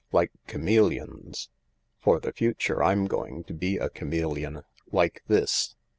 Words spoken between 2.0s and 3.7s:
the future I'm going to